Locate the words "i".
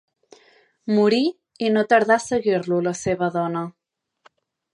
1.67-1.71